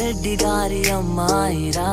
రెడ్డి 0.00 0.38
గారి 0.44 0.90
అమ్మాయిరా. 0.90 1.90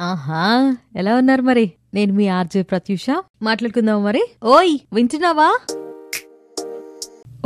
ఆహా 0.00 0.76
ఎలా 0.96 1.16
ఉన్నారు 1.16 1.42
మరి? 1.42 1.72
నేను 1.94 2.12
మీ 2.12 2.28
ఆర్జే 2.28 2.62
ప్రత్యూష. 2.62 3.06
మాట్లాడుకుందాం 3.42 4.04
మరి? 4.04 4.22
ఓయ్ 4.44 4.78
వింటున్నావా? 4.92 5.50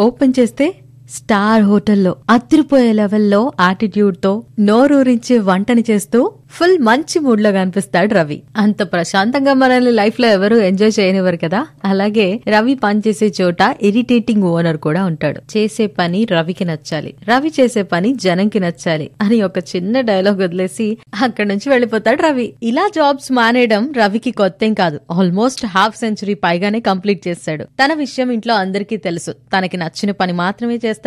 ఓపెన్ 0.01 0.33
చేస్తే 0.39 0.83
స్టార్ 1.13 1.63
హోటల్లో 1.63 2.17
అత్తిరిపోయే 2.31 2.93
లెవెల్లో 2.93 3.53
ఆటిట్యూడ్తో 3.61 4.43
నోరూరించే 4.61 5.39
వంటని 5.39 5.85
చేస్తూ 5.91 6.33
ఫుల్ 6.51 6.79
మంచి 6.79 7.19
మూడ్లో 7.19 7.53
కనిపిస్తాడు 7.53 8.15
రవి. 8.15 8.43
అంత 8.57 8.83
ప్రశాంతంగా 8.83 9.55
మనల్ని 9.55 9.91
లైఫ్లో 9.91 10.29
ఎవరు 10.29 10.57
ఎంజాయ్ 10.57 10.93
చేయనివ్వరు 11.01 11.37
కదా? 11.37 11.67
అలాగే 11.85 12.41
రవి 12.49 12.75
పనిచేసే 12.75 13.33
చోట 13.43 13.77
ఇరిటేటింగ్ 13.83 14.43
ఓనర్ 14.43 14.77
కూడా 14.77 15.05
ఉంటాడు. 15.05 15.59
చేసే 15.59 15.87
పని 15.87 16.25
రవికి 16.25 16.65
నచ్చాలి. 16.65 17.15
రవి 17.29 17.53
చేసే 17.61 17.83
పని 17.83 18.15
జనంకి 18.15 18.61
నచ్చాలి 18.61 19.11
అని 19.21 19.43
ఒక 19.43 19.59
చిన్న 19.59 20.01
డైలాగ్ 20.01 20.39
వదిలేసి 20.39 20.99
అక్కడి 21.23 21.49
నుంచి 21.49 21.71
వెళ్ళిపోతాడు 21.71 22.23
రవి. 22.23 22.53
ఇలా 22.63 22.91
జాబ్స్ 22.95 23.33
మానేయడం 23.33 23.93
రవికి 23.93 24.31
కొత్తేం 24.31 24.75
కాదు. 24.75 25.01
ఆల్మోస్ట్ 25.13 25.67
హాఫ్ 25.67 25.99
సెంచరీ 25.99 26.35
పైగానే 26.35 26.81
కంప్లీట్ 26.81 27.29
చేస్తాడు. 27.29 27.65
తన 27.65 27.93
విషయం 27.95 28.31
ఇంట్లో 28.31 28.55
అందరికీ 28.55 28.97
తెలుసు. 28.97 29.33
తనకి 29.33 29.77
నచ్చిన 29.77 30.11
పని 30.11 30.33
మాత్రమే 30.33 30.75
చేస్తాడు. 30.75 31.02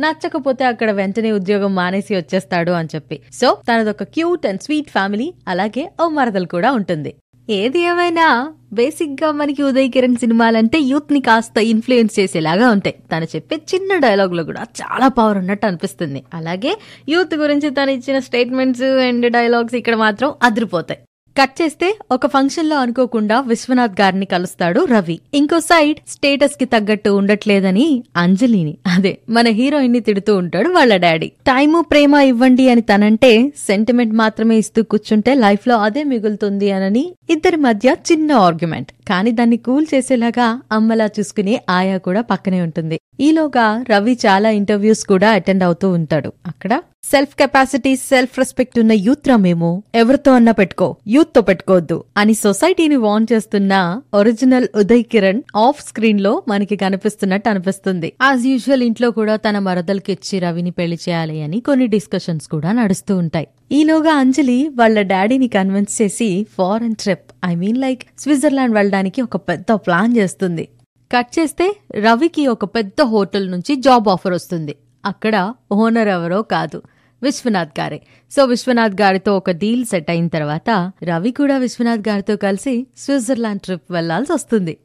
నచ్చకపోతే 0.00 0.64
అక్కడ 0.64 0.90
వెంటనే 0.90 1.32
ఉద్యోగం 1.32 1.74
మానేసి 1.74 2.16
వచ్చేస్తాడు 2.16 2.70
అని 2.70 2.88
చెప్పి. 2.94 3.20
సో 3.32 3.56
తనదొక 3.68 4.02
క్యూట్ 4.02 4.46
అండ్ 4.46 4.60
స్వీట్ 4.60 4.90
ఫ్యామిలీ 4.90 5.34
అలాగే 5.48 5.90
ఓ 6.00 6.08
మరదలు 6.08 6.46
కూడా 6.46 6.72
ఉంటుంది. 6.72 7.14
ఏది 7.50 7.80
ఏమైనా 7.80 8.52
బేసిక్గా 8.72 9.30
మనకి 9.30 9.62
ఉదయ్ 9.62 9.90
కిరణ్ 9.90 10.16
సినిమాలంటే 10.16 10.78
యూత్ని 10.78 11.20
కాస్త 11.20 11.58
ఇన్ఫ్లుయెన్స్ 11.58 12.20
చేసేలాగా 12.20 12.70
ఉంటాయి. 12.70 12.96
తను 13.12 13.24
చెప్పే 13.24 13.56
చిన్న 13.74 13.98
డైలాగ్లో 13.98 14.44
కూడా 14.44 14.62
చాలా 14.80 15.08
పవర్ 15.08 15.38
ఉన్నట్టు 15.38 15.66
అనిపిస్తుంది. 15.66 16.24
అలాగే 16.34 16.72
యూత్ 17.08 17.34
గురించి 17.34 17.70
తను 17.70 17.90
ఇచ్చిన 17.90 18.18
స్టేట్మెంట్స్ 18.18 18.82
అండ్ 18.82 19.32
డైలాగ్స్ 19.32 19.74
ఇక్కడ 19.74 19.96
మాత్రం 19.96 20.34
అదిరిపోతాయి. 20.42 21.00
కట్ 21.40 21.62
చేస్తే 21.62 21.98
ఒక 22.12 22.26
ఫంక్షన్లో 22.26 22.76
అనుకోకుండా 22.76 23.40
విశ్వనాథ్ 23.40 24.00
గారిని 24.00 24.26
కలుస్తాడు 24.26 24.80
రవి. 24.84 25.20
ఇంకో 25.34 25.60
సైడ్ 25.60 25.98
స్టేటస్కి 26.08 26.64
తగ్గట్టు 26.64 27.10
ఉండట్లేదని 27.10 28.04
అంజలిని. 28.16 28.78
అదే 28.86 29.18
మన 29.28 29.48
హీరోయిన్ని 29.48 30.00
తిడుతూ 30.00 30.36
ఉంటాడు 30.36 30.68
వాళ్ళ 30.68 30.96
డాడీ. 30.96 31.28
టైము 31.28 31.80
ప్రేమ 31.80 32.14
ఇవ్వండి 32.14 32.68
అని 32.68 32.80
తనంటే 32.80 33.52
సెంటిమెంట్ 33.66 34.14
మాత్రమే 34.14 34.56
ఇస్తూ 34.56 34.82
కూర్చుంటే 34.82 35.34
లైఫ్లో 35.34 35.76
అదే 35.76 36.04
మిగులుతుంది 36.04 36.70
అనని 36.70 37.12
ఇద్దరి 37.30 37.56
మధ్య 37.56 37.96
చిన్న 38.12 38.32
ఆర్గ్యుమెంట్. 38.32 38.92
కానీ 39.08 39.30
దాన్ని 39.30 39.56
కూల్ 39.56 39.86
చేసేలాగా 39.94 40.62
అమ్మలా 40.72 41.06
చూసుకునే 41.06 41.60
ఆయా 41.70 41.96
కూడా 41.96 42.20
పక్కనే 42.20 42.62
ఉంటుంది. 42.62 43.00
ఈలోగా 43.20 43.84
రవి 43.90 44.18
చాలా 44.26 44.50
ఇంటర్వ్యూస్ 44.50 45.04
కూడా 45.04 45.30
అటెండ్ 45.30 45.64
అవుతూ 45.64 45.90
ఉంటాడు. 45.90 46.32
అక్కడ 46.46 46.80
సెల్ఫ్ 47.04 47.36
కెపాసిటీ 47.36 47.96
సెల్ఫ్ 47.96 48.38
రెస్పెక్ట్ 48.38 48.78
ఉన్న 48.78 48.92
యూత్ 48.92 49.28
రామేమో 49.28 49.82
ఎవరితో 49.94 50.32
అన్నా 50.32 50.52
పెట్టుకో. 50.52 50.96
యూత్తో 51.08 51.40
పెట్టుకోవద్దు. 51.40 52.04
అని 52.16 52.34
సొసైటీని 52.34 52.96
వార్న్ 52.96 53.26
చేస్తున్న 53.32 54.00
ఒరిజినల్ 54.14 54.68
ఉదయ్ 54.76 55.02
కిరణ్ 55.02 55.42
ఆఫ్ 55.56 55.88
స్క్రీన్లో 55.88 56.42
మనకి 56.48 56.76
కనిపిస్తున్నట్టు 56.76 57.48
అనిపిస్తుంది. 57.48 58.12
యాజ్ 58.22 58.46
యూజువల్ 58.46 58.82
ఇంట్లో 58.82 59.10
కూడా 59.10 59.36
తన 59.36 59.58
మరదలకి 59.58 60.12
ఇచ్చి 60.12 60.38
రవిని 60.38 60.70
పెళ్ళి 60.70 60.98
చేయాలి 61.08 61.42
అని 61.42 61.60
కొన్ని 61.60 61.86
డిస్కషన్స్ 61.86 62.48
కూడా 62.48 62.72
నడుస్తూ 62.72 63.16
ఉంటాయి. 63.16 63.48
ఈలోగా 63.72 64.12
అంజలి 64.14 64.68
వాళ్ళ 64.68 65.02
డాడీని 65.02 65.48
కన్విన్స్ 65.48 66.02
చేసి 66.02 66.46
foreign 66.58 66.94
trip 66.94 67.32
I 67.44 67.54
mean 67.54 67.78
like 67.78 68.02
Switzerland 68.18 68.74
వెళ్ళడానికి 68.74 69.22
ఒక 69.22 69.36
పెద్ద 69.36 69.72
ప్లాన్ 69.72 70.16
చేస్తుంది. 70.16 70.68
కట్ 71.12 71.38
చేస్తే 71.38 71.76
రవికి 71.94 72.46
ఒక 72.46 72.64
పెద్ద 72.64 73.02
హోటల్ 73.02 73.50
నుంచి 73.50 73.76
జాబ్ 73.76 74.08
ఆఫర్ 74.08 74.32
వస్తుంది. 74.32 74.74
అక్కడ 75.04 75.54
ఓనర్ 75.72 76.08
ఎవరో 76.08 76.42
కాదు 76.42 76.82
విశ్వనాథ్ 77.22 77.80
గారే. 77.80 78.00
సో 78.30 78.44
విశ్వనాథ్ 78.44 79.00
గారితో 79.00 79.36
ఒక 79.36 79.50
డీల్ 79.50 79.84
సెట్ 79.84 80.10
అయిన 80.10 80.28
తర్వాత 80.28 80.92
రవి 81.02 81.32
కూడా 81.32 81.58
విశ్వనాథ్ 81.58 82.08
గారితో 82.08 82.36
కలిసి 82.36 82.86
స్విట్జర్లాండ్ 82.96 83.60
ట్రిప్ 83.60 83.92
వెళ్ళాల్సి 83.92 84.32
వస్తుంది. 84.32 84.76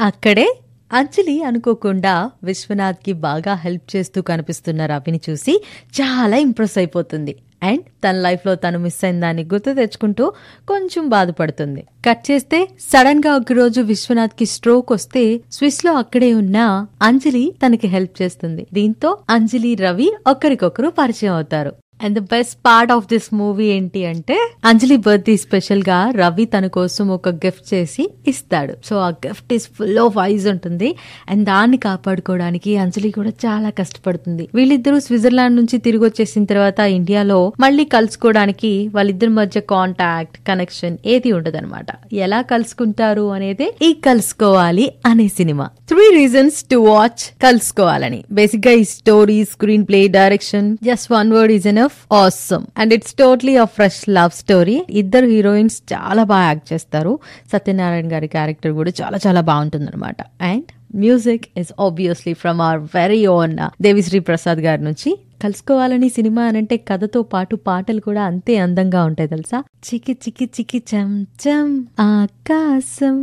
అక్కడే 0.00 0.48
అంజలి 0.92 1.42
అనుకోకుండా 1.42 2.30
విశ్వనాథ్కి 2.44 3.12
బాగా 3.12 3.54
హెల్ప్ 3.54 3.96
చేస్తూ 3.96 4.22
కనిపిస్తున్న 4.22 4.86
రవిని 4.86 5.20
చూసి 5.30 5.62
చాలా 6.00 6.36
ఇంప్రెస్ 6.36 6.78
అయిపోతుంది. 6.78 7.34
అండ్ 7.62 7.82
తన 8.04 8.16
లైఫ్లో 8.16 8.54
తను 8.54 8.78
మిస్ 8.78 9.04
అయిన 9.04 9.20
దాన్ని 9.20 9.44
గుర్తు 9.44 9.74
తెచ్చుకుంటూ 9.74 10.32
కొంచెం 10.68 11.08
బాధపడుతుంది. 11.08 11.82
కట్ 12.06 12.30
చేస్తే 12.30 12.68
సడన్గా 12.80 13.36
ఒకరోజు 13.36 13.80
విశ్వనాథ్కి 13.80 14.46
స్ట్రోక్ 14.46 14.92
వస్తే 14.92 15.40
స్విస్లో 15.52 15.92
అక్కడే 15.94 16.34
ఉన్న 16.34 16.88
అంజలి 17.02 17.54
తనకి 17.66 17.88
హెల్ప్ 17.88 18.22
చేస్తుంది. 18.22 18.66
దీంతో 18.72 19.18
అంజలి 19.30 19.74
రవి 19.74 20.12
ఒకరికొకరు 20.26 20.88
పరిచయం 20.88 21.34
అవుతారు. 21.34 21.72
And 22.04 22.18
the 22.18 22.22
best 22.22 22.58
part 22.66 22.92
of 22.92 23.04
this 23.04 23.34
movie 23.34 23.66
ఏంటి 23.66 24.06
అంటే 24.06 24.36
అంజలి 24.64 24.96
బర్త్డే 24.96 25.36
స్పెషల్గా 25.36 26.10
రవి 26.10 26.44
తన 26.44 26.66
కోసం 26.66 27.08
ఒక 27.08 27.28
గిఫ్ట్ 27.28 27.74
చేసి 27.74 28.10
ఇస్తాడు. 28.28 28.74
సో 28.84 28.96
ఆ 28.96 29.08
gift 29.08 29.52
is 29.52 29.68
full 29.78 29.98
of 29.98 30.18
eyes 30.22 30.48
ఉంటుంది. 30.48 30.96
అండ్ 31.30 31.44
దాన్ని 31.44 31.76
కాపాడుకోవడానికి 31.76 32.76
అంజలి 32.76 33.10
కూడా 33.10 33.32
చాలా 33.46 33.70
కష్టపడుతుంది. 33.70 34.48
వీళ్ళిద్దరూ 34.54 35.00
స్విట్జర్లాండ్ 35.00 35.56
నుంచి 35.56 35.78
తిరిగి 35.78 36.04
వచ్చేసిన 36.04 36.44
తర్వాత 36.44 36.80
ఇండియాలో 36.80 37.52
మళ్ళీ 37.60 37.84
కలుసుకోవడానికి 37.84 38.72
వాళ్ళిద్దరి 38.94 39.30
మధ్య 39.30 39.60
కాంటాక్ట్ 39.60 40.38
కనెక్షన్ 40.48 40.96
ఏది 41.06 41.32
ఉండదన్నమాట. 41.32 41.86
ఎలా 42.12 42.42
కలుసుకుంటారు 42.42 43.32
అనేది 43.32 43.68
ఈ 43.82 43.92
కలుసుకోవాలి 43.92 44.92
అనే 45.06 45.28
cinema. 45.28 45.68
Three 45.88 46.04
reasons 46.16 46.62
to 46.62 46.76
watch 46.76 47.22
కలుసుకోవాలని. 47.42 48.24
బేసిక్గా 48.32 48.72
ఈ 48.72 48.84
story 48.84 49.44
screenplay 49.86 50.08
direction 50.08 50.76
just 50.84 51.12
one 51.12 51.32
word 51.32 51.52
is 51.52 51.66
enough 51.66 51.89
awesome 52.12 52.66
and 52.78 52.94
it's 52.94 53.14
totally 53.14 53.56
a 53.56 53.64
fresh 53.64 54.08
love 54.08 54.30
story 54.30 54.84
ఇద్దరు 54.90 55.26
హీరోయిన్స్ 55.26 55.82
చాలా 55.92 56.24
బాగా 56.24 56.46
యాక్ట్ 56.46 56.72
చేస్తారు. 56.72 57.18
సత్యనారాయణ 57.52 58.12
గారి 58.12 58.26
క్యారెక్టర్ 58.26 58.72
కూడా 58.72 58.92
చాలా 59.02 59.18
చాలా 59.26 59.40
బాగుంటుంది 59.40 59.90
అనమాట 59.90 60.16
and 60.42 60.64
music 60.96 61.46
is 61.56 61.72
obviously 61.80 62.34
from 62.34 62.60
our 62.60 62.80
very 62.94 63.26
own 63.26 63.58
Devi Sri 63.82 64.18
Prasad 64.18 64.58
గారి 64.58 64.84
నుంచి. 64.84 65.10
కలుసుకోవాలని 65.44 66.08
సినిమా 66.08 66.42
అనంటే 66.42 66.76
కథతో 66.76 67.22
పాటు 67.22 67.56
పాటలు 67.56 68.00
కూడా 68.00 68.22
అంతే 68.22 68.56
అందంగా 68.56 69.04
ఉంటాయి 69.04 69.28
తెలుసా? 69.28 69.58
చికి 69.86 70.12
చికి 70.12 70.44
చికి 70.44 70.82
చం 70.94 71.26
చం 71.44 71.68
ఆకాశం. 72.00 73.16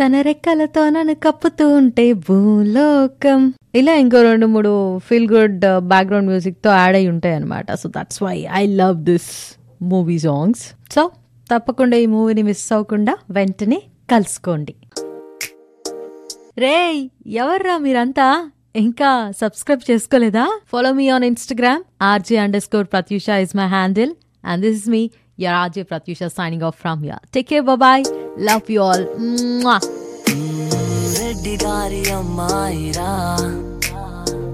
తన 0.00 0.20
రెక్కలతో 0.20 0.82
నన్ను 0.94 1.14
కప్పుతూ 1.14 1.64
ఉంటే 1.76 2.04
భూలోకం. 2.26 3.40
ఇలా 3.74 3.94
ఇంకో 4.02 4.18
రెండు 4.22 4.46
మూడు 4.46 4.72
ఫీల్ 5.06 5.28
గుడ్ 5.32 5.64
బ్యాక్గ్రౌండ్ 5.92 6.28
మ్యూజిక్తో 6.30 6.70
యాడ్ 6.70 6.96
అయి 6.98 7.08
ఉంటాయి 7.08 7.34
అనమాట 7.34 7.74
so 7.82 7.88
that's 7.96 8.20
why 8.22 8.36
I 8.60 8.62
love 8.80 8.98
this 9.10 9.30
movie 9.92 10.18
songs 10.18 10.62
so 10.94 11.02
తప్పకుండా 11.50 11.96
ఈ 11.96 12.06
మూవీని 12.14 12.42
మిస్ 12.42 12.64
అవ్వకుండా 12.76 13.14
వెంటనే 13.30 13.78
కలుసుకోండి. 14.12 14.74
రేయ్ 16.64 17.00
ఎవర్రా 17.42 17.78
మీరంతా? 17.78 18.28
ఇంకా 18.84 19.10
సబ్స్క్రైబ్ 19.40 19.82
చేసుకోలేదా? 19.90 20.46
Follow 20.72 20.92
me 20.92 21.08
on 21.16 21.24
Instagram 21.24 21.82
RJ 22.10 22.38
underscore 22.66 22.88
Pratyusha 22.94 23.28
is 23.46 23.56
my 23.56 23.68
handle 23.76 24.12
and 24.44 24.62
this 24.66 24.78
is 24.80 24.88
me 24.96 25.02
your 25.44 25.56
RJ 25.62 25.82
Pratyusha 25.82 26.30
signing 26.38 26.66
off 26.70 26.78
from 26.84 27.02
your 27.10 27.22
take 27.34 27.48
care 27.52 27.66
bye 27.86 28.04
love 28.38 28.70
you 28.70 28.82
all 28.82 29.04
Reddy 31.18 31.54
గారి 31.64 32.02
అమ్మాయిరా 32.10 33.12